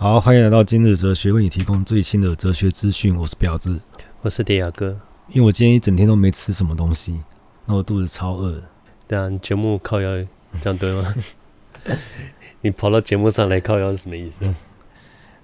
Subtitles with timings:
[0.00, 3.16] 好，欢迎来到今日哲学，为你提供最新的哲学资讯。
[3.16, 3.80] 我是婊子，
[4.22, 4.96] 我是迪亚哥。
[5.30, 7.20] 因为我今天一整天都没吃什么东西，
[7.66, 8.62] 那我肚子超饿。
[9.08, 10.24] 对啊，你节目靠腰
[10.60, 11.14] 这样对吗？
[12.62, 14.44] 你跑到节目上来靠腰是什么意思？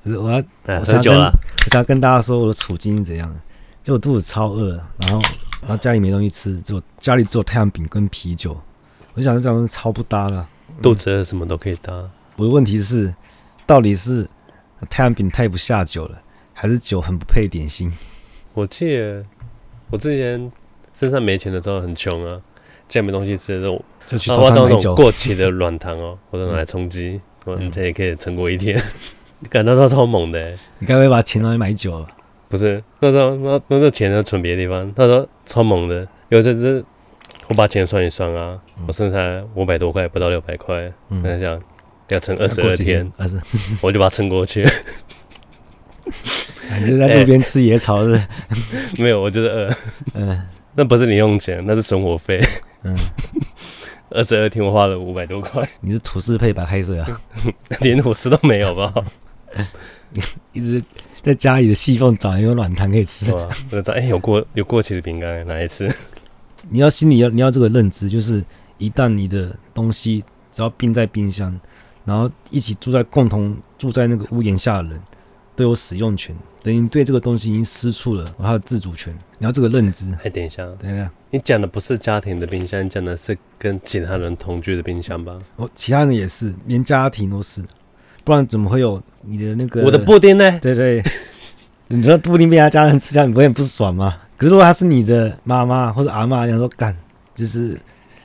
[0.06, 1.36] 是、我要，哎、我想喝酒了。
[1.64, 3.34] 我想要跟大家说我的处境是怎样的。
[3.82, 5.20] 就我肚子超饿，然后
[5.62, 8.56] 然后家里没东西吃，只有家里只有太阳饼跟啤酒。
[9.14, 10.48] 我想这样超不搭了。
[10.80, 11.92] 肚子饿什么都可以搭。
[12.36, 13.12] 我的问题是，
[13.66, 14.28] 到底是？
[14.90, 17.92] 太阳饼太不下酒了，还是酒很不配点心？
[18.52, 19.24] 我记得
[19.90, 20.50] 我之前
[20.92, 22.40] 身上没钱的时候很穷啊，
[22.88, 24.94] 家里没东西吃的时候，就去超商买酒。
[24.94, 28.80] 过期的软糖哦，我都拿来充饥，我这也可以撑过一天。
[29.40, 32.06] 你感到他超猛的，你该不会把钱拿来买酒了？
[32.48, 34.92] 不是，那时候那那个钱要存别的地方。
[34.94, 36.84] 他说超猛的，有阵子
[37.48, 40.92] 我把钱算一算啊，我剩下五百多块，不到六百块。
[41.08, 41.60] 嗯，想想。
[42.08, 43.40] 要撑二十二天，二十，
[43.80, 44.66] 我就把它撑过去。
[46.80, 48.26] 你就在路边吃野草是，是？
[49.02, 49.74] 没有，我就是饿。
[50.14, 50.42] 嗯，
[50.74, 52.40] 那不是零用钱，那是生活费。
[52.82, 52.96] 嗯，
[54.10, 55.66] 二十二天我花了五百多块。
[55.80, 57.20] 你是吐司配白开水啊？
[57.80, 58.92] 连吐司都没有吧？
[60.52, 60.82] 一直
[61.22, 63.32] 在家里的细缝找一个软糖可以吃。
[63.32, 65.90] 我找哎，有过有过期的饼干拿来吃。
[66.68, 68.44] 你要心里要你要这个认知，就是
[68.78, 71.58] 一旦你的东西只要冰在冰箱。
[72.04, 75.00] 然后一起住在共同住在那个屋檐下的人，
[75.56, 79.16] 都有使用权，等于对这个东西已经失去了他的自主权。
[79.38, 80.12] 你要这个认知。
[80.22, 85.38] 哎，等一下，等一下，你讲的不是家庭的冰箱，你讲的是跟其他人同居的冰箱吧？
[85.56, 87.62] 哦，其他人也是，连家庭都是，
[88.22, 90.58] 不然怎么会有你的那个我的布丁呢？
[90.60, 91.02] 对对，
[91.88, 94.18] 你说布丁被他家人吃掉，你不会很不爽吗？
[94.36, 96.96] 可是如果他是你的妈妈或者阿嬷，你说干，
[97.34, 97.78] 就是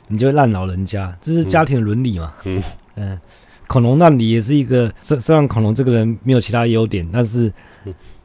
[0.08, 2.34] 你就会烂老人家，这是家庭的伦理嘛？
[2.46, 2.62] 嗯
[2.96, 3.10] 嗯。
[3.12, 3.20] 嗯
[3.70, 7.54] 恐龙那里也是一个，虽虽然恐龙这个人没有其他优点，但是，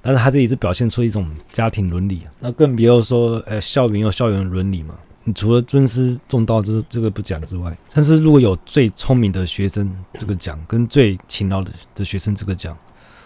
[0.00, 2.22] 但是他这里是表现出一种家庭伦理。
[2.40, 4.94] 那更别说，呃，校园有校园伦理嘛。
[5.24, 12.74] 你除了尊师重道这这个不讲之外，但是如果有最聪明的学生这个奖，跟最勤劳的的学生这个奖，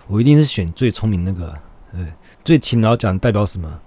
[0.09, 1.55] 我一定是选最聪明那个。
[1.93, 2.05] 对，
[2.45, 3.81] 最勤劳奖代表什么？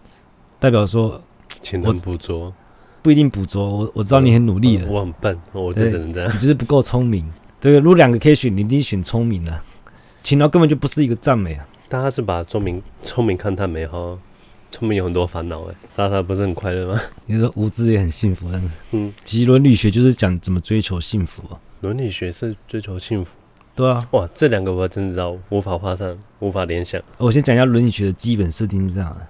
[0.58, 1.22] 代表说，
[1.62, 2.54] 勤能补拙，
[3.02, 3.78] 不一定捕捉。
[3.78, 7.30] 我我知道你很努力的，我很笨，我就只能这样，你就是不够聪明。
[7.62, 9.62] 对，如果两个可以选，你一定选聪明的。
[10.24, 11.68] 勤劳根本就不是一个赞美啊！
[11.88, 14.18] 大家是把聪明聪明看太美好，
[14.72, 15.76] 聪明有很多烦恼哎。
[15.88, 17.00] 莎莎不是很快乐吗？
[17.28, 21.60] 你说无知也很幸福，但是嗯，其实伦理学就是讲怎么追求幸福啊。
[21.82, 23.36] 伦理学是追求幸福，
[23.76, 24.08] 对啊。
[24.12, 27.00] 哇，这两个我真的知道，无法画上，无法联想。
[27.18, 29.28] 我先讲一下伦理学的基本设定是这样的：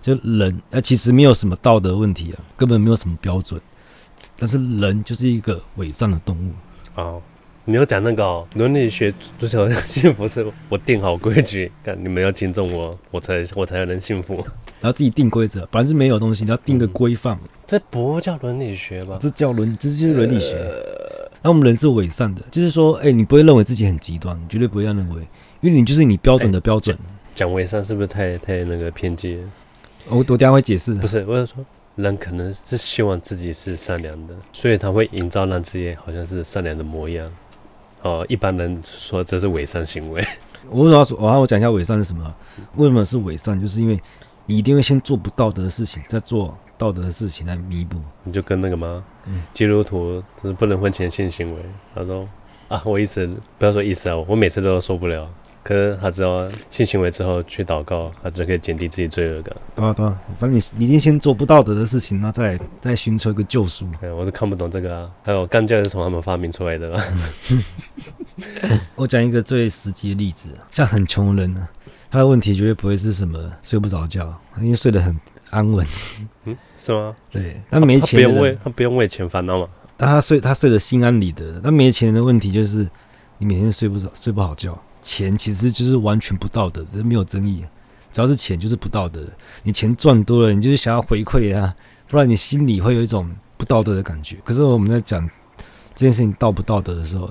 [0.00, 3.60] 就人，呃，其实没有什么道德问题啊，根本没有什么标准，
[4.36, 6.52] 但是人就是一个伪善的动物。
[6.94, 7.22] 好。
[7.64, 14.34] 你要讲那个哦，伦理学追求幸福是我定好规矩，看你们要尊重我，我才我才能幸福。
[14.80, 17.38] 然后自己定规则，反正是没有东西，你要定个规范。
[17.64, 19.16] 这不叫伦理学吧？
[19.20, 20.56] 这叫伦，这就是伦理学。
[21.40, 25.22] 那、呃、我们人是伪善的，就是说，哎、欸，你不会认为自己很极端，你绝对不会这样认为，
[25.60, 26.98] 因为你就是你标准的标准。
[27.36, 29.38] 讲伪善是不是太太那个偏激？
[30.08, 30.94] 我我等下会解释。
[30.94, 37.30] 不是，我是说，人可能是希望自己是善良的，所以他会营造让自己好像是善良的模样。
[38.02, 40.24] 哦，一般人说这是伪善行为。
[40.70, 41.18] 我为什么要说？
[41.20, 42.34] 我要我讲一下伪善是什么？
[42.76, 43.60] 为什么是伪善？
[43.60, 44.00] 就是因为
[44.46, 47.98] 你一定会先做不道德的事情，再做道德的事情来弥补。
[48.24, 49.04] 你就跟那个吗？
[49.26, 51.62] 嗯，基督徒就是不能婚前性行为。
[51.94, 52.28] 他说
[52.68, 55.28] 啊，我一直不要说意思啊，我每次都受不了。
[55.64, 59.54] 可是他知道性行为之后去祷告，他就可以减低自己罪恶感。
[59.76, 63.86] 对啊对啊，反正你你一定先做不道德的事情，然后再再寻求一个救赎。
[64.00, 65.10] 哎，我是看不懂这个啊。
[65.22, 67.00] 还有干教是从他们发明出来的。
[68.96, 71.68] 我讲一个最实际的例子，像很穷人呢，
[72.10, 75.16] 他的问题绝对不会是什么睡不着觉，因为睡得很
[75.50, 75.86] 安稳。
[76.44, 77.14] 嗯，是吗？
[77.30, 79.66] 对，他没钱，他不用为他不用为钱烦恼嘛。
[79.96, 81.60] 但他睡他睡得心安理得。
[81.60, 82.88] 他没钱的问题就是
[83.38, 84.76] 你每天睡不着睡不好觉。
[85.02, 87.64] 钱其实就是完全不道德，这没有争议。
[88.12, 89.30] 只要是钱，就是不道德的。
[89.62, 91.74] 你钱赚多了，你就是想要回馈啊，
[92.08, 94.36] 不然你心里会有一种不道德的感觉。
[94.44, 95.28] 可是我们在讲
[95.94, 97.30] 这件事情道不道德的时候，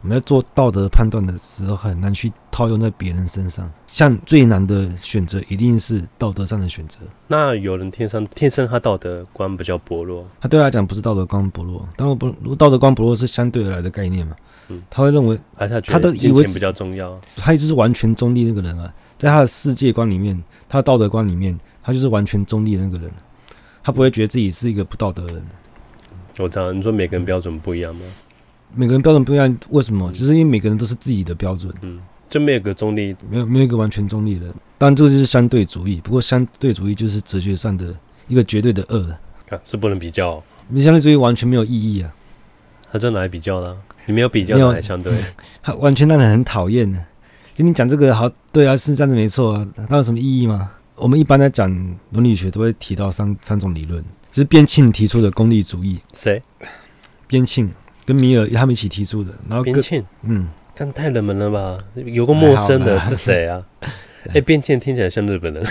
[0.00, 3.68] 我们在做道德判断的时候，很难去套用在别人身上。
[3.88, 6.98] 像最难的选择，一定是道德上的选择。
[7.26, 14.36] 那有人天生天生他道德观比较薄弱，他对他来讲不是道德观薄弱，但我不，如道德观薄弱是相对而来的概念嘛。
[14.68, 23.10] 嗯，他会认为，他的以为比较重要，他就是完全中立那个人啊，在他的世界观里面，他的道德观里面，他就是完全中立的那个人，
[23.82, 25.42] 他不会觉得自己是一个不道德的人。
[26.38, 28.02] 我知道，你说每个人标准不一样吗？
[28.74, 30.12] 每个人标准不一样，为什么？
[30.12, 31.72] 就是因为每个人都是自己的标准。
[31.82, 34.46] 嗯，就没有个中立，没有没有一个完全中立的。
[34.76, 36.00] 当然，这个就是相对主义。
[36.02, 37.94] 不过，相对主义就是哲学上的
[38.28, 39.10] 一个绝对的恶，
[39.50, 40.42] 啊，是不能比较、哦。
[40.68, 42.14] 你相对主义完全没有意义啊！
[42.92, 43.76] 他在哪里比较呢？
[44.06, 45.12] 你没有比较，哪里相对？
[45.62, 47.02] 他完全让人很讨厌的。
[47.54, 49.66] 就你讲这个好，对啊，是这样子没错啊。
[49.88, 50.70] 那有什么意义吗？
[50.94, 51.70] 我们一般在讲
[52.10, 55.98] 伦理学都会提到三三种理论，就是边沁提出的功利主义。
[56.14, 56.42] 谁？
[57.26, 57.70] 边沁
[58.08, 59.30] 跟米尔他们一起提出的。
[59.46, 61.78] 然后边沁，嗯，但太冷门了吧？
[61.94, 63.62] 有个陌生的是谁啊？
[64.28, 65.62] 哎、欸，边沁听起来像日本人。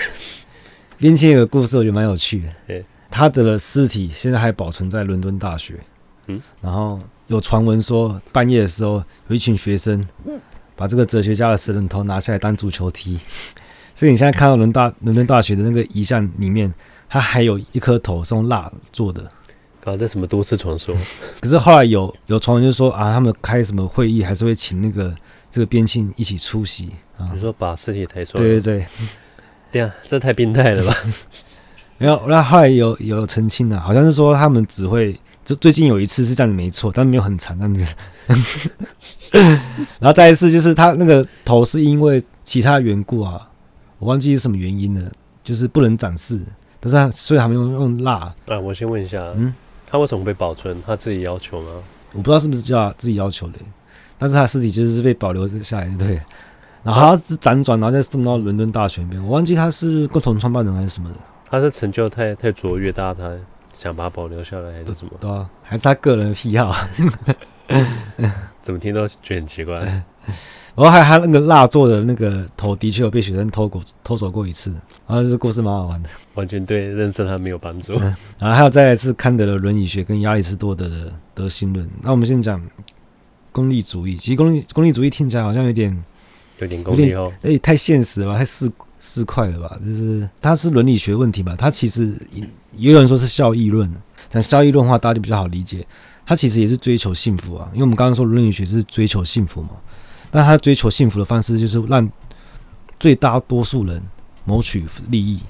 [0.98, 2.48] 边沁有个故事，我觉得蛮有趣的。
[2.68, 5.74] 对，他的尸体现在还保存在伦敦大学。
[6.28, 6.96] 嗯，然后
[7.26, 10.06] 有传闻说，半夜的时候有一群学生
[10.76, 13.18] 把这个哲学家的死人头拿下来当足球踢。
[13.96, 16.72] 所以你现在看到伦大伦敦大学的那个遗像里面，
[17.08, 19.28] 它还有一颗头是用蜡做的。
[19.80, 20.94] 搞这什么都市传说？
[21.40, 25.14] 可是后来有有传闻就是说啊，他们开什么会议还是会请那个
[25.50, 27.30] 这个边庆一起出席啊。
[27.34, 28.42] 你说把尸体抬出来？
[28.44, 28.86] 对对对，
[29.72, 30.94] 对啊，这太变态了吧？
[31.98, 37.94] 没有，那后来有有澄清了，好像是说他们只会，就最近有一次是这样子没错，但没有很长这样子。
[39.98, 43.48] 然后再一次就是他那个头是因为其他缘故啊，
[43.98, 45.10] 我忘记是什么原因了，
[45.42, 46.40] 就是不能展示，
[46.78, 48.32] 但是他所以他们用用蜡。
[48.46, 49.52] 啊，我先问一下，嗯，
[49.90, 50.76] 他为什么被保存？
[50.86, 51.70] 他自己要求吗？
[52.12, 53.58] 我不知道是不是叫他自己要求的，
[54.18, 56.20] 但是他尸体其实是被保留下来的，对。
[56.84, 59.22] 然后他是辗转，然后再送到伦敦大学里面。
[59.22, 61.16] 我忘记他是共同创办人还是什么的。
[61.50, 63.36] 他是成就太太卓越，大他
[63.74, 65.12] 想把它保留下来，还是什么？
[65.20, 66.74] 对啊，还是他个人的癖好。
[68.62, 70.02] 怎么听都觉得很奇怪。
[70.78, 74.70] 然后还他那个蜡做的那个头，的确有被学生偷过偷走过一次。
[75.06, 77.94] 然后这故事蛮好玩的，完全对认识他没有帮助。
[78.38, 81.88] 然后还有再来是康德的伦理学跟亚里士多德的德性论。
[82.02, 82.62] 那我们先讲
[83.50, 84.16] 功利主义。
[84.16, 86.04] 其实功利功利主义听起来好像有点。
[86.60, 89.78] 有点功利哦，哎，太现实了吧，太市市侩了吧？
[89.86, 91.54] 就是它是伦理学问题吧？
[91.56, 92.12] 它其实
[92.72, 93.88] 也有人说是效益论，
[94.28, 95.86] 讲效益论的话，大家就比较好理解。
[96.26, 99.70] 它其实也是追求幸福啊，因为我们刚刚说伦理学是追求幸福嘛，
[100.30, 102.08] 但他追求幸福的方式就是让
[102.98, 104.02] 最大多数人
[104.44, 105.40] 谋取利益，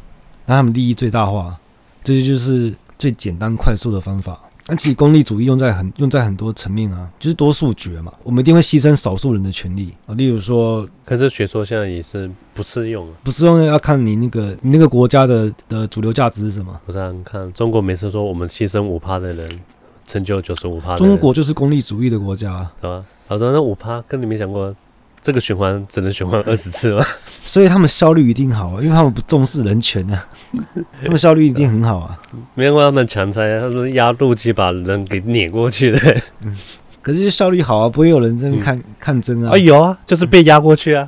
[0.46, 1.58] 让他们利益最大化，
[2.04, 4.38] 这就是最简单快速的方法。
[4.70, 10.14] 那其实功利主义用在很用在很多层面啊，就是多数决嘛，我们一定会牺牲少数人的权利啊。
[10.14, 16.78] 例如说，可是学说现在也是不适用，不适用要看你那个你那个国家的的主流价值是什么。
[16.84, 19.58] 不是啊，看中国每次说我们牺牲五趴的人，
[20.04, 20.94] 成就九十五趴。
[20.96, 23.02] 中国就是功利主义的国家，是吧？
[23.28, 24.74] 他说那五趴跟你没想过。
[25.20, 27.04] 这个循环只能循环 二十次吗？
[27.42, 30.26] 所以他们效率一定好啊，因为他们不重视人权啊，
[31.04, 32.18] 他们效率一定很好啊。
[32.54, 35.98] 没有他们强拆，他说压路机把人给碾过去的。
[36.44, 36.56] 嗯，
[37.02, 39.50] 可是效率好啊，不会有人在那看、嗯、看真啊。
[39.50, 41.06] 啊有啊，就是被压过去啊。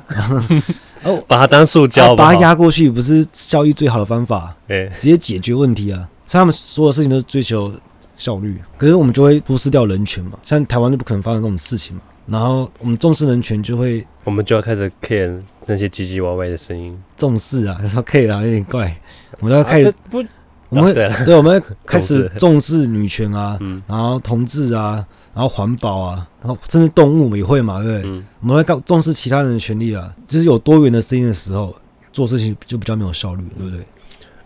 [1.03, 4.53] 哦，把它当塑胶，把它压过去不是效率最好的方法？
[4.67, 6.07] 对，直接解决问题啊。
[6.27, 7.73] 所以他们所有事情都是追求
[8.17, 10.37] 效率，可是我们就会忽视掉人权嘛。
[10.43, 12.01] 像台湾就不可能发生这种事情嘛。
[12.31, 16.97] 然后我们重视人权，就会我们就要开始 care 那些唧唧歪歪的声音。
[17.17, 18.95] 重视啊， 说 care 啊，有点怪。
[19.39, 20.23] 我们要开始不，
[20.69, 28.23] 我们会对，我们会开始 重视女权啊，然后同志啊，然后环保啊，然后甚至动物也会嘛，对不对？
[28.39, 31.75] 我们会重重视其他人的权利啊，就是有多元的声音的时候，
[32.13, 33.85] 做事情就比较没有效率，对不对？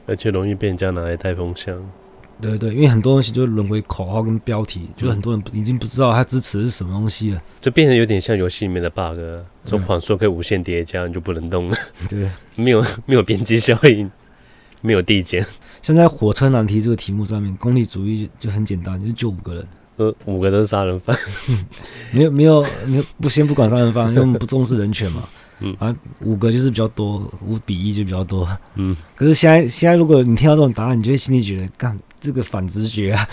[0.07, 1.75] 而且容易被人家拿来带风向。
[2.41, 9.17] 对对，因为很多东西就沦为口号跟标题，就是很多人已经不知道他支持的是什么东西了，就变成有点像游戏里面的 bug，
[9.65, 11.77] 说谎说可以无限叠加，你就不能动了。
[12.09, 12.29] 对，
[12.61, 14.11] 没有没有边际效应，
[14.81, 15.45] 没有递减。
[15.81, 21.17] 现在火车难题这个题目上面，功利主义就很简单，就是救五个人，呃，五个都是杀人犯，
[22.11, 25.23] 没 有没有，没有不先不管杀人犯，因为我们不重视人权嘛。
[25.61, 28.45] 嗯啊，五个就是比较多，五比一就比较多。
[28.75, 31.97] 嗯，可是现在现在如果你听到这种答案，你就会心里觉得干。
[32.25, 33.29] 这个反直觉啊，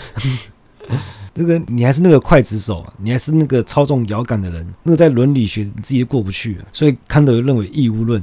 [1.33, 6.59] 这个你还是那个刽子手啊，你还是那个操纵摇杆的人，那个在伦理学你自己也过不去。
[6.71, 8.21] 所以康德认为义务论，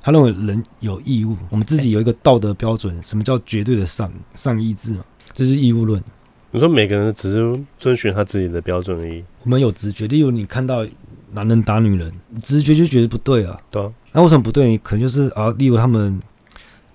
[0.00, 5.04] 他认为人有义务，我们自己有一个道德标准，什么叫绝对的善善意志嘛？
[5.34, 6.02] 这是义务论。
[6.50, 9.22] 你说每个人只是遵循他自己的标准而已。
[9.42, 10.86] 我们有直觉，例如你看到
[11.32, 12.10] 男人打女人，
[12.42, 13.60] 直觉就觉得不对啊。
[13.70, 13.92] 对啊。
[14.12, 14.78] 那为什么不对？
[14.78, 16.18] 可能就是啊，例如他们。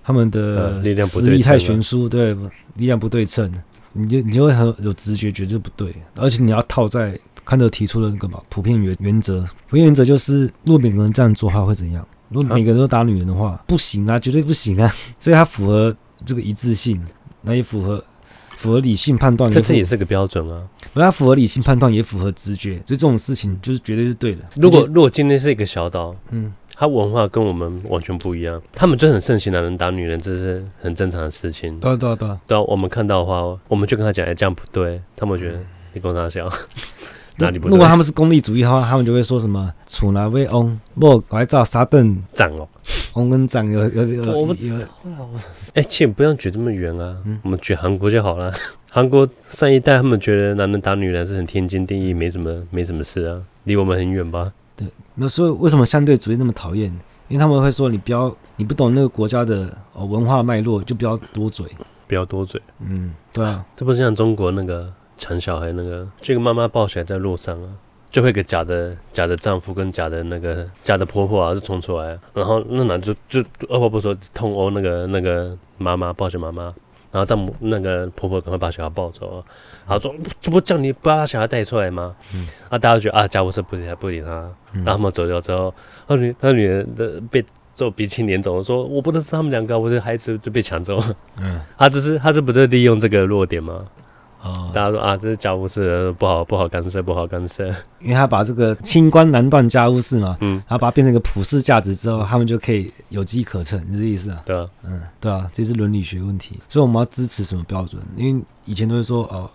[0.04, 2.34] 他们的力量实力太悬殊，对，
[2.74, 3.52] 力量不对称，
[3.92, 12.06] 你就你就会很有直觉，觉得不对，而且你要套在康德提出的那个嘛普遍原原则，普遍原则就是，如果每个人这样做的话会怎样？
[12.30, 14.90] 如果每个人都打女人的话，不行啊，绝对不行啊，
[15.20, 15.94] 所以它符合
[16.24, 16.98] 这个一致性，
[17.42, 18.02] 那也符合
[18.56, 20.62] 符合理性判断，这也是个标准啊。
[20.94, 24.42] 它符合理性判断，也符合直觉，所以这种事情就是绝对是对的。
[24.56, 26.52] 如果如果今天是一个小岛，嗯，
[26.82, 31.78] 它文化跟我们完全不一样，他们就很盛行男人打女人，这是很正常的事情。
[31.78, 35.58] 对对对，对，我们看到的话，我们就跟他讲，哎，这样不对，他们觉得
[35.92, 36.52] 你跟他讲。
[37.38, 37.70] 哪里不对？
[37.70, 42.68] 如果他们是功利主义的话，他们就会说什么“处男为翁，莫拐造沙邓 长哦，
[43.14, 44.40] 翁跟长有有有。
[44.40, 44.84] 我不知道。
[45.74, 48.52] 哎，请不用举这么远啊，嗯、我们举韩国就好了。
[48.90, 54.52] 韩国上一代他们觉得男人打女人是很天经地义，没什么没什么事啊，离我们很远吧？
[55.16, 56.88] 对，那所以为什么相对主义那么讨厌？
[57.28, 61.66] 因为他们会说你不要，你不懂那个国家的哦文化脉络，就不要多嘴，
[62.06, 62.60] 不要多嘴。
[62.80, 64.92] 嗯，对啊，这不是像中国那个。
[65.18, 67.68] 抢小孩那个，这个妈妈抱起来在路上啊，
[68.10, 76.64] 就会给假的假的丈夫跟假的那个假的婆婆啊，就冲出来，然后那男就就二话不说痛殴那个那个妈妈抱起妈妈，
[77.12, 79.44] 然后丈母那个婆婆赶快把小孩抱走，
[79.86, 82.14] 然后说这不叫你不要把小孩带出来吗？
[82.34, 84.30] 嗯，啊大家觉得啊家务事不理他不理他，
[84.72, 85.74] 然后他们走掉之后，
[86.06, 93.84] 他女他女儿的被揍鼻青脸肿，说我不能是他们两个，我的孩子就被抢走了，嗯，他只是他这不是利用这个弱点吗？
[94.42, 97.64] 哦，大家说啊，这是家务事，不好不好干涉，不好干涉。
[98.00, 104.42] 因为他把这个清官难断家务事嘛，嗯，然后把它变成一个普世价值之后，他们就可以有机可乘，是这意思啊？
[104.44, 106.58] 对啊，嗯，对啊，这是伦理学问题。
[106.68, 108.02] 所以我们要支持什么标准？
[108.16, 109.48] 因为以前都会说哦，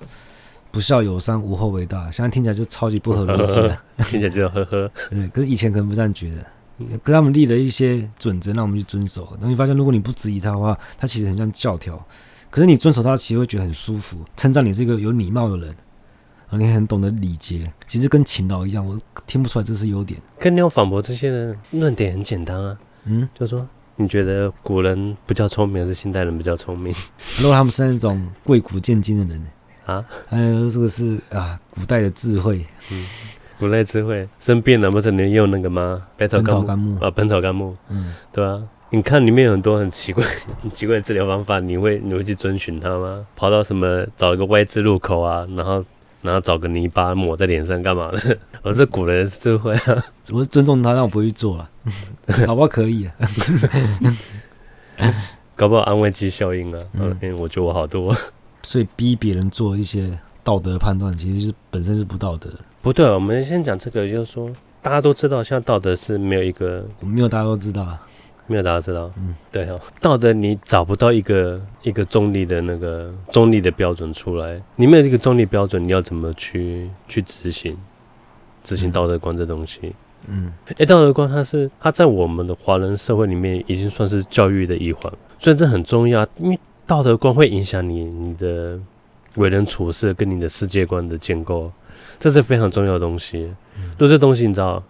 [0.71, 4.89] 不孝有三，无后为大，现在听起来就超级不合逻辑了，听起来就呵呵。
[5.09, 9.27] 对，可是以前可能不这样觉得，跟他们立了一些准则，让我们去遵守。
[9.41, 12.01] 等你发现，如果你不质疑他的话，他其实很像教条。
[12.57, 15.69] 可是你遵守他，其实会觉得很舒服，称赞你是一个有礼貌的人，
[16.49, 20.19] 啊，你很懂得礼节，其实跟勤劳一样，我听不出来这是优点。
[20.39, 26.91] 跟你要反驳这些人论点很简单啊，嗯，就说你觉得古人比较聪明，还是现代人比较聪明？
[27.37, 29.49] 如果他们是那种贵古贱今的人呢
[29.85, 33.05] 啊，还有这个是啊，古代的智慧，嗯，
[33.59, 36.01] 古代智慧生病了不是你用那个吗？
[36.17, 38.63] 本草纲目啊，本草纲目，嗯，对啊。
[38.89, 40.23] 你看里面有很多很奇怪、
[40.61, 43.25] 很奇怪的治疗方法，你会你会去遵循它吗？
[43.35, 45.83] 跑到什么找一个 Y 字路口啊，然后
[46.21, 48.37] 然后找个泥巴抹在脸上干嘛的？
[48.61, 51.69] 我 这古人智慧啊，我是尊重他，但我不会去做啊。
[52.47, 53.13] 搞不好可以啊，
[55.55, 56.79] 搞不好安慰剂效应啊。
[56.93, 58.15] 嗯，因为我觉得我好多，
[58.63, 62.49] 所以逼别人做一些道德判断，其实是本身是不道德。
[62.81, 64.49] 不对，我们先讲这个，就是说
[64.81, 68.01] 大家都知道，现在道德是没有一个，没有大家都知道啊。
[68.47, 77.77] 没有大家知道，嗯，对哦，道德你找不到一个一个中立的那个中立的标准出来，你没有这个中立标准，你要怎么去去执行
[78.63, 79.93] 执行道德观这东西？
[80.27, 88.79] 嗯，哎，道德观它是它在我们的华人社会里面已经算是教育的一环，所以这很重要，因为道德观会影响你你的
[89.35, 91.71] 为人处事跟你的世界观的建构，
[92.17, 93.51] 这是非常重要的东西。
[93.99, 94.81] 就这东西你知道。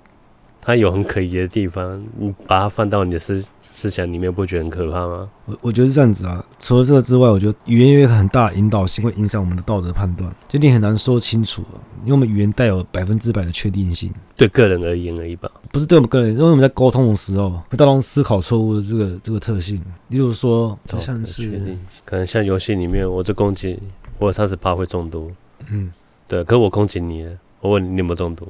[0.67, 5.29] 它有很可疑的地方，你把它放到你的思思想里面，不觉得很可怕吗？
[5.45, 6.43] 我我觉得是这样子啊。
[6.59, 11.63] 除了这个之外，我觉得语言有一个很大的引导性，会影响我们的道德判断，就你很难说清楚，
[12.01, 14.13] 因为我们语言带有百分之百的确定性。
[14.35, 19.81] 对个人而言而已吧，不是对我们个人，因为我们在沟通的时候会带动思考错误的这个这个特性。
[20.09, 23.79] 例如说，就像是可能像游戏里面，我这攻击，
[24.19, 25.31] 我三十趴会中毒，
[25.71, 25.93] 嗯，
[26.27, 27.25] 对，可我攻击你，
[27.61, 28.45] 我问你，你有没有中毒？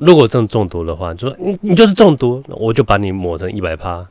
[0.00, 4.04] 如果真中毒的话，就说你你就是中毒，我就把你抹成一百趴。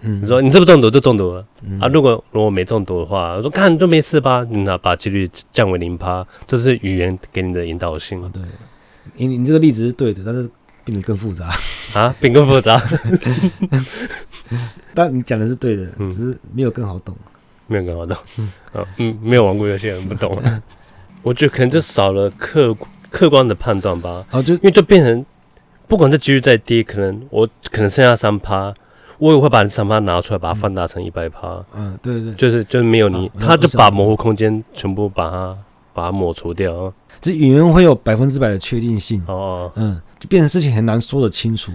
[0.00, 1.86] 嗯，你说你是不是中毒就中毒了、嗯、啊？
[1.86, 8.20] 如果如果没中毒的话，我说看就没事吧，那把几率降为零趴，这是语言给你的引导性。
[8.32, 8.42] 对，
[9.14, 10.50] 你你这个例子是对的，但是
[10.84, 11.48] 变得更复杂
[11.94, 12.82] 啊，变更复杂。
[14.92, 17.14] 但你讲的是对的，只是没有更好懂，
[17.68, 18.16] 没有更好懂。
[18.38, 18.52] 嗯，
[18.96, 20.36] 嗯，没有玩过游戏的人不懂。
[21.22, 22.76] 我觉得可能就少了客。
[23.12, 25.24] 客观的判断吧，啊，就因为就变成，
[25.86, 28.72] 不管这几率再低，可能我可能剩下三趴，
[29.18, 31.62] 我也会把三趴拿出来，把它放大成一百趴。
[31.76, 35.56] 嗯，对对，就是就是没有你，他就把模糊空间全部把它
[35.92, 36.92] 把它抹除掉。
[37.20, 39.22] 这语言会有百分之百的确定性。
[39.28, 41.70] 哦，嗯，就变成事情很难说得清楚，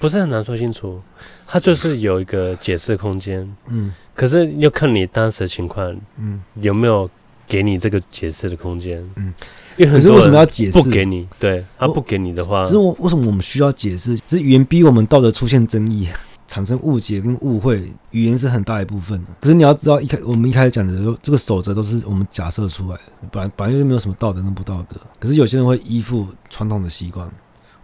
[0.00, 1.00] 不是很难说清楚，
[1.46, 3.48] 它就是有一个解释空间。
[3.68, 7.08] 嗯，可是要看你当时的情况，嗯，有没有
[7.46, 9.08] 给你这个解释的空间。
[9.14, 9.32] 嗯。
[9.76, 10.82] 可是为什么要解释？
[10.82, 14.18] 不给你，对他不给你的话，只是我为什么我们需要解释？
[14.28, 16.08] 是语言逼我们道德出现争议，
[16.46, 17.92] 产生误解跟误会。
[18.10, 19.24] 语言是很大一部分。
[19.40, 24.96] 可是你要知道，一开我们一开始讲的时候，这个守则都是我们假设出来的，本来本来就没有什么道德跟不道德。
[25.18, 27.30] 可是有些人会依附传统的习惯，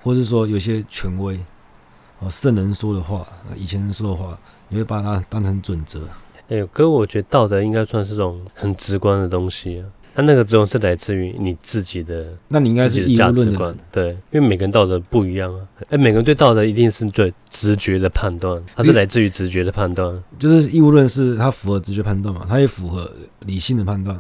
[0.03, 1.39] 或是说有些权威
[2.19, 3.27] 哦，圣人说的话，
[3.57, 4.37] 以前人说的话，
[4.69, 6.01] 你会把它当成准则。
[6.49, 9.87] 哎呦，哥，我觉得道德应该算是这种很直观的东西啊。
[10.17, 15.61] 它那个作用是来自于你自己的，那你应该是价值观，对，因为每个人道德不一样啊。
[15.91, 20.25] 哎，每个人对道德一定是对直觉的判断，它是来自于直觉的判断。
[20.39, 24.19] 就是义务论是它符合直觉判断嘛，它也符合理性的判断。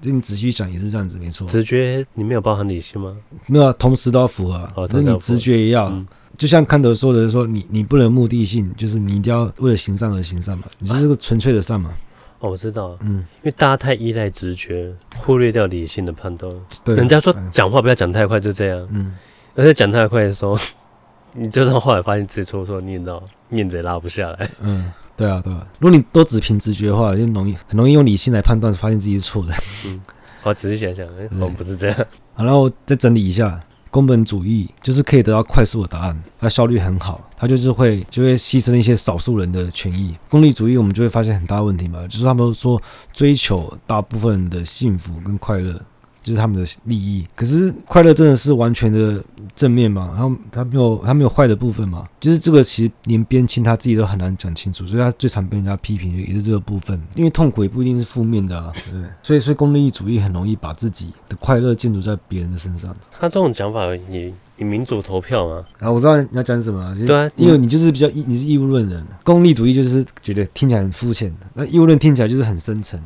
[0.00, 1.46] 就你仔细想也是这样子，没错。
[1.46, 3.16] 直觉你没有包含理性吗？
[3.46, 4.68] 没有，同时都要符合。
[4.74, 5.88] 哦，那你直觉也要。
[5.88, 11.90] 嗯就像康德说的，说你你不能目的性，就是你一定要为了行善而行善嘛，你是这个纯粹的善嘛。
[12.38, 16.52] 哦，我知道，嗯，因为大家太依赖直觉，忽略掉理性的判断。
[16.84, 18.86] 对，人家说讲话不要讲太快，就这样。
[18.90, 19.14] 嗯，
[19.54, 20.58] 而且讲太快的时候，
[21.32, 24.50] 你就算后来发现自己错错，你也知道面子也拉不下来。
[24.60, 25.66] 嗯，对啊，对啊。
[25.78, 29.54] 如果你都只凭直觉的话，就容易很容易用理性来判断，发现自己是错的。
[29.86, 30.02] 嗯，
[30.42, 31.96] 好，仔细想想，哎，我们不是这样。
[32.34, 33.58] 好，然后我再整理一下。
[33.96, 40.14] 宫本主义就是可以得到快速的答案，它效率很好，它就是会就会牺牲一些少数人的权益。
[40.28, 42.78] 功利主义我们就会发现很大问题嘛，就是他们说
[43.10, 45.80] 追求大部分人的幸福跟快乐。
[46.26, 49.22] 就是他们的利益，可是快乐真的是完全的
[49.54, 50.10] 正面吗？
[50.16, 52.04] 他他没有他没有坏的部分吗？
[52.18, 57.00] 就是这个其实连边沁他自己都很难讲清楚，所以他最常被人家批评也是这个部分。
[57.14, 59.08] 因为痛苦也不一定是负面的啊，对 不对？
[59.22, 62.92] 所以所以功利主义很容易把自己的快乐建筑在别人的身上。
[63.12, 65.64] 他这种讲法也以民主投票嘛？
[65.78, 66.92] 啊，我知道你要讲什么、啊。
[67.06, 73.00] 对啊，因为你就是比较义，你是义务论人，功利主义就是觉得听起来很肤浅，那义务论听起来就是很深层。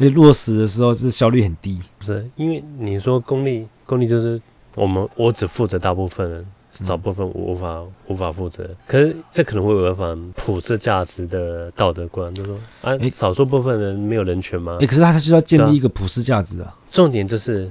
[0.00, 2.26] 所以落实的时候是效率很低，不是？
[2.36, 4.40] 因为你说功利，功利就是
[4.76, 8.66] 我们我只负责大部分人，少部分无法、嗯、无法负责。
[8.86, 14.76] 可是这可能会违反普世价值的道德观，就是说啊，少数部分人没有人权吗？
[14.76, 16.74] 哎、欸，可是他就是要建立一个普世价值啊。
[16.90, 17.70] 重点就是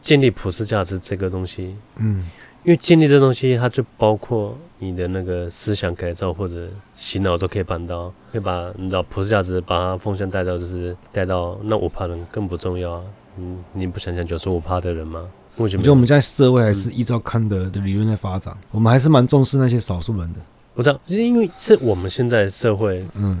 [0.00, 2.28] 建立普世价值这个东西，嗯。
[2.62, 13.02] 因为建立这东西，它就包括你的那个思想改造或者洗脑都可以办到，可以把你知道普世价值把它风向带到，就是带到那五趴人更不重要啊。
[13.38, 15.24] 嗯，你不想想九十五趴的人吗？
[15.56, 20.40] 我觉得我们现在社会还是依照康德的理论在发展，嗯、我们还是蛮重视那些少数人的。
[20.74, 23.38] 我知道，就是因为是我们现在社会，嗯。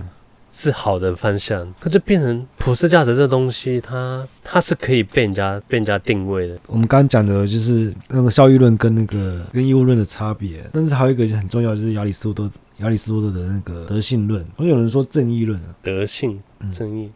[0.52, 6.58] 是好的方向，可就变成普世价值这东西，它它是可以被人家被人家定位的。
[6.66, 17.10] 我们刚刚讲的就是那个效益论跟那个跟义务论的差别，但是还有一个就很重要，就是亚里士多德亚里士多德的那个德性论，我有人说正义论啊，德性正义。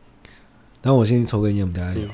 [0.83, 2.05] 那、嗯、我先抽根烟，我们等下聊。
[2.05, 2.11] 嗯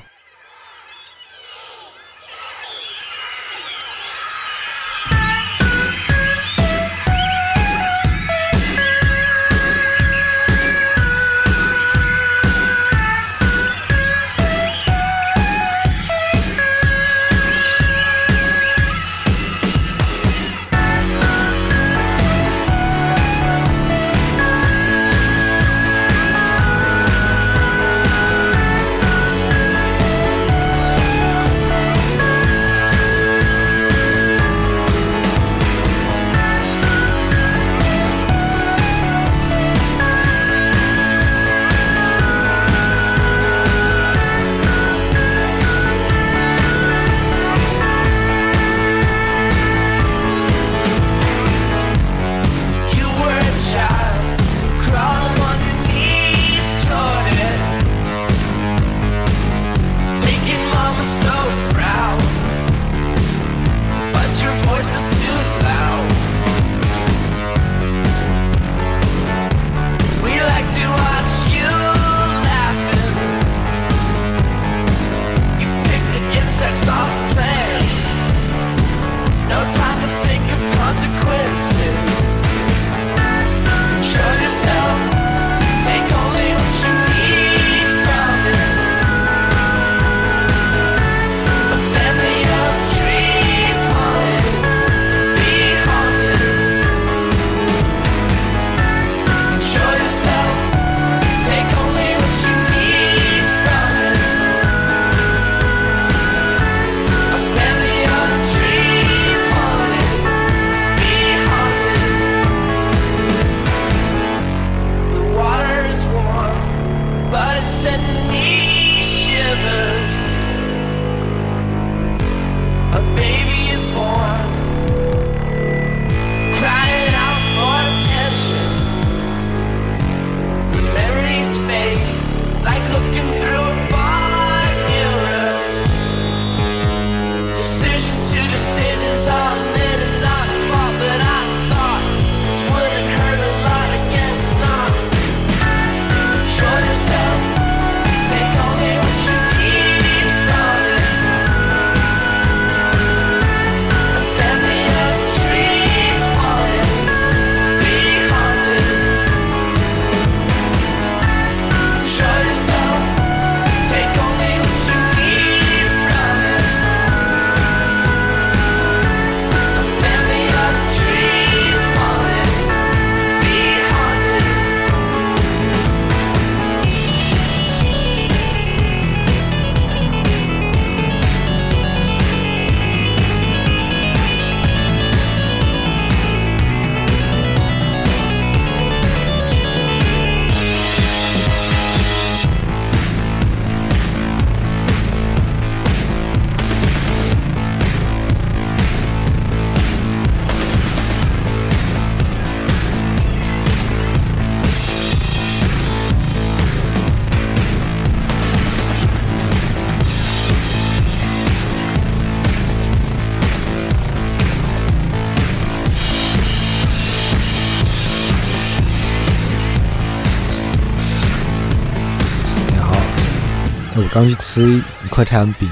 [223.93, 225.69] 我刚去吃一块太阳饼，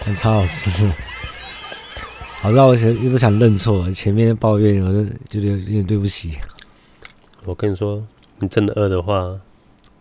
[0.00, 0.88] 还超好吃。
[2.40, 6.38] 好，让我想一直想认错，前面抱怨，我就觉得有点对不起。
[7.44, 8.00] 我跟你说，
[8.38, 9.36] 你真的饿的话，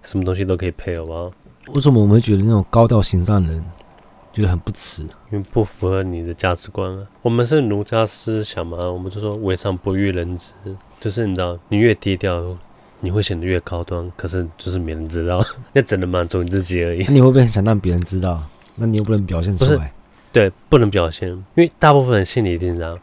[0.03, 1.31] 什么东西都可以配，好不好？
[1.73, 3.65] 为什么我们会觉得那种高调行善的人
[4.31, 5.01] 觉得很不耻？
[5.31, 7.07] 因为不符合你的价值观啊。
[7.23, 10.53] 我们是儒家思想嘛，我们就说为上不欲人知，
[10.99, 12.55] 就是你知道，你越低调，
[13.01, 14.11] 你会显得越高端。
[14.15, 17.03] 可是就是没人知道， 那只能满足你自己而已。
[17.07, 18.43] 那你会不会想让别人知道？
[18.75, 19.93] 那你又不能表现出来。
[20.31, 22.99] 对，不能表现，因为大部分人心里一定这样，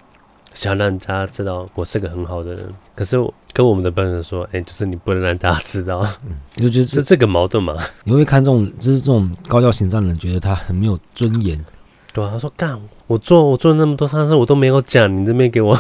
[0.52, 2.72] 想让大家知道我是个很好的人。
[2.94, 3.16] 可是
[3.52, 7.74] 跟我们的本人说，哎，就是你不能让大家知道，嗯，就觉得 是这个矛盾嘛。
[8.04, 11.60] 你会看这种，就是这种高调行善的人，觉得他很没有尊严。
[12.12, 12.78] 对啊，他说干，
[13.08, 15.76] 我做我做了那么多善事，我都没有讲，你这边给我。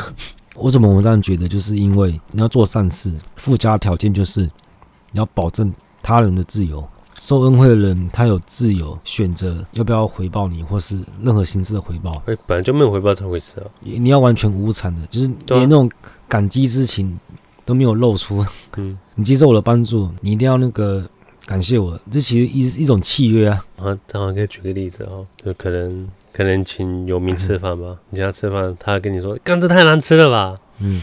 [0.56, 1.48] 为什么我这样觉得？
[1.48, 6.86] 就是因为你要做善事，附加条件就是你要保证他人的自由。
[7.16, 12.10] 受恩惠的人，他有自由选择要不要回报你，或是任何形式的回报。
[12.26, 13.66] 哎，本来就没有回报这回事啊！
[13.82, 15.88] 你要完全无偿的，就是连那种
[16.28, 17.16] 感激之情
[17.64, 18.44] 都没有露出。
[18.76, 21.08] 嗯，你接受我的帮助，你一定要那个
[21.46, 23.64] 感谢我，这其实一一种契约啊。
[23.76, 31.00] 啊，正好可以举个例子哦，就可能可能请有名吃饭吧，嗯、你请他吃饭，他跟你说：“干这太难吃了吧？”嗯。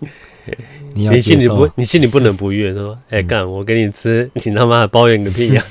[0.94, 5.62] 你，你心里不，你心里不能不悦，说：“哎、欸，干，我给你吃，你他妈的抱怨个屁呀、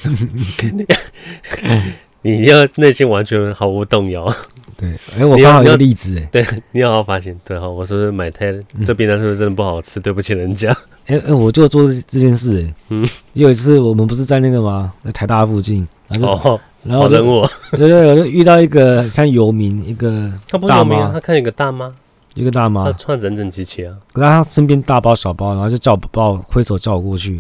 [1.64, 1.84] 啊！”
[2.22, 4.34] 你要内心完全毫无动摇。
[4.78, 8.54] 对，哎、欸，我刚好有个例子，哎，对，你要好好发现，对哈，我是不是买太
[8.86, 10.00] 这便当是不是真的不好吃？
[10.00, 10.70] 对不起人家。
[11.08, 14.94] 哎、欸，哎，我就做这件事，哎，嗯，有一次我们不是在那个吗？
[15.04, 21.94] 在台大附近，然后，哦、然后人物，对对，我就遇到一个像游民，一个他不是游民，他看一个大妈。
[22.36, 27.38] 一个大妈，她穿整整齐齐啊，可是她身边大包小包，然后就叫我把我挥手叫我过去，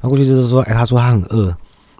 [0.00, 1.54] 然后过去就是说，哎，他说他很饿，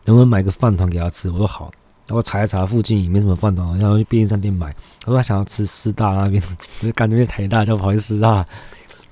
[0.07, 1.31] 能不能买个饭团给他吃？
[1.31, 1.71] 我说好，
[2.07, 4.75] 然后查一查附近也没什么饭团，然后去便利商店买。
[5.01, 6.43] 他说他想要吃师大那边，
[6.81, 8.45] 我就赶这边台大就跑去师大，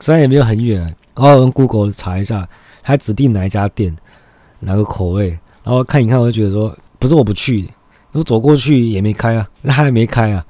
[0.00, 0.80] 虽然也没有很远，
[1.14, 2.48] 然后我用 Google 查一下，
[2.80, 3.94] 还指定哪一家店，
[4.58, 7.68] 哪个口味，然后看一看，我就觉得说，不是我不去，
[8.12, 10.44] 我走过去也没开啊，那还没开啊，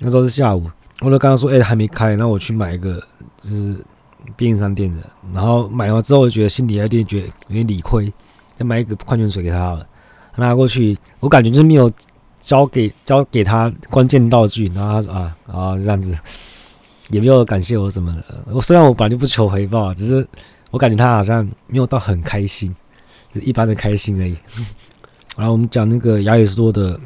[0.00, 0.70] 那时候是下午。
[1.00, 3.02] 我就刚刚说，哎、还没开，然后我去买一个，
[3.42, 3.76] 就是
[4.34, 4.98] 便利商店的，
[5.34, 8.10] 然后买完之后，我觉得心里有点觉得有点理亏，
[8.56, 9.86] 再买一个矿泉水给他好了，
[10.36, 11.92] 拿过去，我感觉就是没有
[12.40, 16.18] 交给交给他关键道具，然后他说啊啊这样子，
[17.10, 18.24] 也没有感谢我什么的。
[18.46, 20.26] 我虽然我本来就不求回报，只是
[20.70, 22.74] 我感觉他好像没有到很开心，
[23.34, 24.34] 就一般的开心而已。
[25.36, 26.98] 然后我们讲那个亚里士多德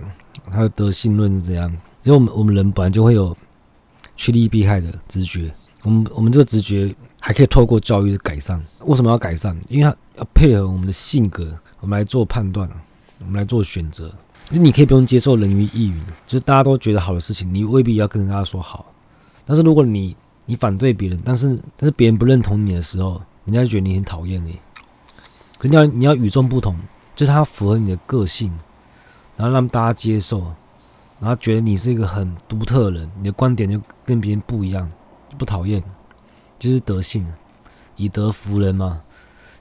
[0.50, 1.70] 他的德性论是怎样？
[2.04, 3.36] 因为我们我们人本来就会有。
[4.16, 5.50] 趋利避害的直觉，
[5.82, 8.62] 我们我们这个直觉还可以透过教育改善。
[8.80, 9.58] 为什么要改善？
[9.66, 12.68] 因为它要配合我们的性格，我们来做判断，
[13.20, 14.14] 我们来做选择。
[14.50, 18.84] 就是你可以不用接受人云亦云，就是大家都觉得好的事情，你未必要跟大家说好。
[19.46, 20.14] 但是如果你
[20.44, 24.58] 你反对别人，但是但是别人不认同你的时候，人家就觉得你很讨厌你。
[25.56, 26.76] 可你要你要与众不同，
[27.20, 28.50] 就是它符合你的个性，
[29.36, 30.40] 然后让大家接受。
[31.20, 34.90] 然后觉得你是一个很独特的人，你的观点就跟别人不一样，
[35.36, 35.84] 不讨厌，
[36.58, 37.30] 就是德性，
[37.96, 39.02] 以德服人嘛。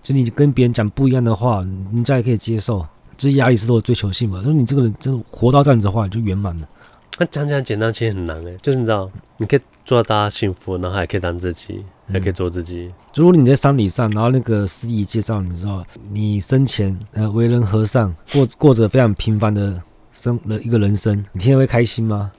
[0.02, 2.88] 就你跟别人讲不一样的话，人家也可以接受。
[3.17, 4.39] 这是亚里士多德追求性嘛？
[4.39, 6.69] 就是你这个人真的活到这样子的话，就圆满了。
[7.17, 8.58] 那讲讲简单，其实很难诶。
[8.62, 12.82] 就是你知道，你可以做到大家幸福，然后还可以当自己，还可以做自己。
[12.82, 19.82] 嗯、如果你在丧礼上，然后那个司仪介绍，你知道，你生前呃为人和善，过过着非常平凡的。
[20.12, 22.32] 生的一个人生，你天天会开心吗？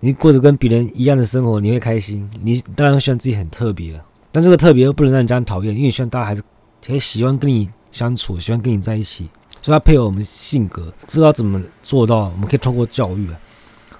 [0.00, 2.26] 你过着跟别人一样的生活，你会开心？
[2.42, 4.00] 你当然会希望自己很特别，
[4.32, 6.42] 但这个特别又不能让人家讨厌，因为你希望大家还是
[6.86, 9.28] 很喜欢跟你相处，喜欢跟你在一起，
[9.60, 12.30] 所以要配合我们性格，知道怎么做到。
[12.30, 13.28] 我们可以通过教育，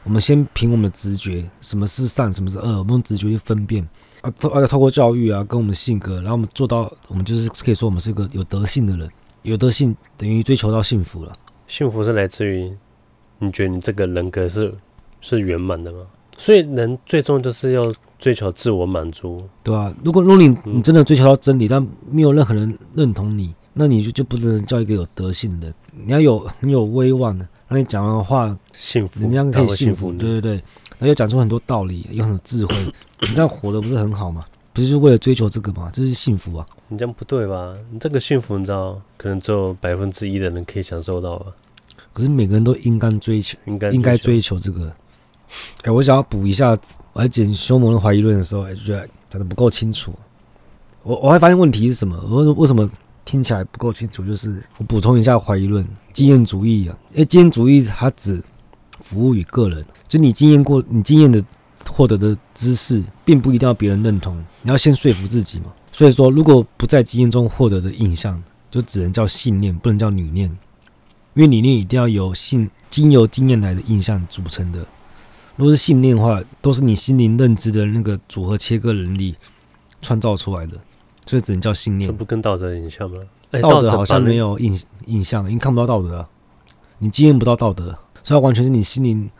[0.09, 3.87] 我们先凭我们的直觉，什么是善，什么是恶，我们用直觉去分辨。
[4.23, 9.07] 啊，透啊透过教育啊，跟我们的性格，然后我们做到，我们就是可以说我们是一个有德性的人，
[9.43, 11.33] 有德性等于追求到幸福了。
[11.67, 12.73] 幸福是来自于。
[13.41, 14.75] 你觉得你这个人格是
[15.21, 15.99] 是圆满的吗？
[16.39, 19.95] 所以人最终就是要追求自我满足，对吧、啊？
[20.03, 25.75] 如果如果你你真的追求到真理，嗯、但没有任何人认同你，那你就就不能叫一个有德性的人。
[26.07, 32.75] 你要有很有威望的，让你讲完的话幸福，人家可以幸福，对对对，然后又讲出很多道理，有很多智慧，
[33.21, 34.45] 你这样活的不是很好吗？
[34.73, 35.91] 不是为了追求这个吗？
[35.93, 36.65] 这是幸福啊！
[36.87, 37.75] 你这样不对吧？
[37.91, 41.53] 你这个幸福，你知道，可能只有百分之一的人可以享受到吧。
[42.13, 44.87] 可是每个人都应该追求，应该应该追求这个。
[45.79, 46.79] 哎、欸，我想要补一下，
[47.13, 50.15] 我在剪休谟的怀疑论的时候，哎，就觉得讲的不够清楚。
[51.03, 52.17] 我我还发现问题是什么？
[52.31, 52.89] 我为什么
[53.29, 58.43] 听起来不够清楚，就是我补充一下怀疑论：经验主义啊，因为，经验主义它只
[59.03, 61.45] 服务于个人，就你经验过，你经验的
[61.87, 65.67] 获得的知识，并不一定要别人认同，你要先说服自己嘛。
[65.93, 70.49] 所以说，如果不在经验中获得的印象，就只能叫信念，不能叫理念，
[71.35, 74.87] 因为理念一定要由信经由经验来的印象组成的。
[75.57, 79.35] 如果是信念的话，都是你心灵认知的那个组合切割能力
[80.01, 80.81] 创造出来的，
[81.29, 82.09] 所以只能叫信念。
[82.09, 83.19] 这不跟道德影像吗？
[83.51, 86.29] 欸、道德好像没有印印象，因为看不到道德，啊，
[86.99, 89.31] 你经验不到道德，所以完全是你心灵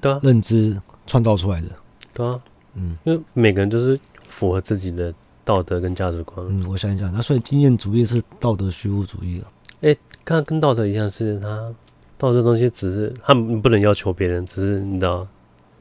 [0.00, 1.68] 对认知创造出来的。
[2.12, 2.40] 对啊，
[2.74, 5.12] 嗯，因为每个人都是符合自己的
[5.44, 6.46] 道德跟价值观。
[6.48, 9.46] 嗯，我想一想，那所以经验主义是道德虚无主义了。
[9.80, 11.72] 哎、欸，看跟道德一样，是他
[12.16, 15.26] 道德东西只是他不能要求别人，只是你知道，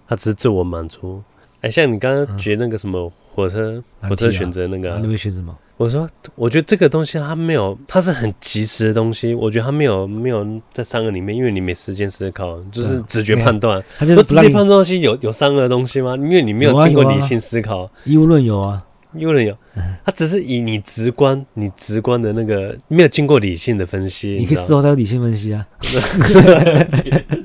[0.07, 1.23] 他只是自我满足。
[1.63, 5.57] 哎、欸，像你刚刚举那个什么火车，啊、火车选择那个、啊，你会选什么？
[5.77, 9.33] 我说，我觉得这个东西它没有，它是很及时的东西。
[9.33, 13.81] 我觉得它没有没有在三个里面，因为你没时间思考，就是直觉判断。
[13.97, 16.17] 它就是直接判断东西有有三个东西吗？
[16.17, 17.89] 因为你没有经过理性思考。
[18.03, 19.55] 义务论有啊，义务论有，
[20.03, 24.35] 它只是以你直观、你直观的那个没有经过理性的分析。
[24.37, 25.65] 你可以事后再有理性分析啊。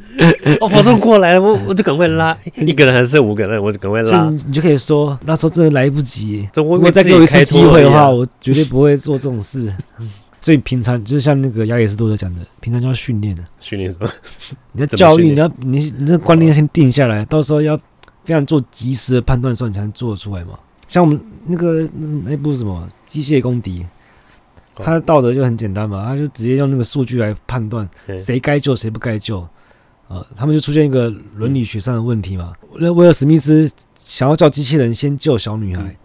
[0.60, 4.30] 我保送过来了，我我就赶快拉， 一个人还是五个人，我就赶快拉。
[4.46, 6.48] 你就可以说，那时候真的来不及。
[6.54, 9.72] 如果再给我一次机会的话，我绝对不会做这种事。
[10.40, 13.44] 所以平常就是像那个亚里士多德讲的，平常就要训练的。
[13.58, 14.08] 训练什么？
[14.72, 17.76] 你的教育，你要你你这观念先定下来，到时候要
[18.24, 20.52] 非常做及时的判断的时候，你才能做得出来嘛。
[20.86, 21.86] 像我们那个
[22.24, 23.84] 那部什么机械公敌，
[24.76, 29.46] 他的道德就很简单嘛，他就直接用那个数据来判断谁该救谁不该救。
[30.08, 32.52] 呃，他们就出现一个伦理学上的问题嘛。
[32.78, 35.96] 那威尔史密斯想要叫机器人先救小女孩，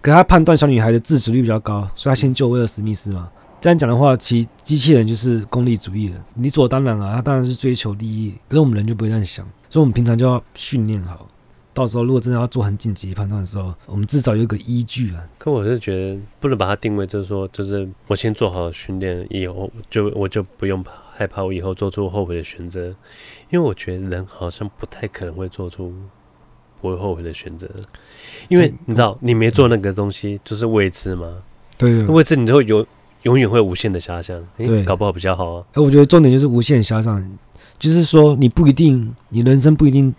[0.00, 3.30] 可他判断小女孩的自主率比较高，所以他先救威尔史密斯嘛。
[3.60, 8.34] 这样讲的话，其机器人就是功利主义的，理所当然啊，他当然是追求利益。
[8.48, 11.28] 可是我们人就不会这样想，所以我们平常就要训练好，
[11.74, 15.22] 到时候如果真的要做很紧急判断的时候，我们至少有一个依据啊。
[15.36, 20.92] 可我是觉得不能把它定位，就是说，就是我先做好训练，以后就我就不用怕。
[21.20, 22.86] 害怕我以后做出后悔的选择，
[23.50, 25.92] 因为我觉得人好像不太可能会做出
[26.80, 27.68] 不会后悔的选择，
[28.48, 31.42] 因为你知道，你没做那个东西就是未知嘛。
[31.76, 32.86] 对，未知你就会有
[33.24, 34.42] 永远会无限的遐想。
[34.56, 35.66] 对，搞不好比较好啊。
[35.74, 37.38] 哎，我觉得重点就是无限遐想，
[37.78, 40.14] 就是说你不一定，你人生不一定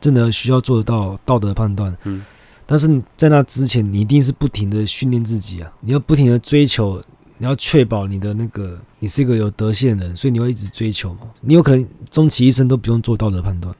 [0.00, 1.96] 真的需要做得到道德判断。
[2.04, 2.24] 嗯，
[2.64, 7.02] 但是在那之前，你一定是不停的训练自己啊，你要不停的追求。
[7.44, 11.20] 你要确保你的那个，你是一个有德性的人，所以你会一直追求嘛。
[11.42, 13.74] 你有可能终其一生都不用做道德判断，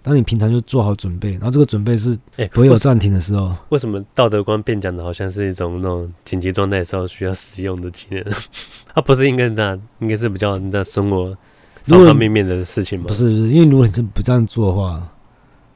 [0.00, 2.16] 当你平常就做好准备，然后这个准备是
[2.52, 3.54] 不会有暂停的时候。
[3.68, 8.24] 为什么道德观变讲的好像是一种那种紧急状态的时候需要使用的技能？
[8.94, 11.36] 它不是应该这样，应该是比较你在生活
[11.84, 13.04] 方方面面的事情吗？
[13.08, 15.06] 不是，不是，因为如果你是不这样做的话，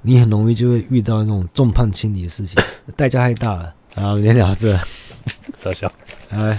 [0.01, 2.59] 你很容易就会遇到那种众叛亲离的事情，
[2.96, 3.74] 代价太大了。
[3.94, 4.74] 好，我们先聊这，
[5.59, 5.92] 少小。
[6.31, 6.59] 哎。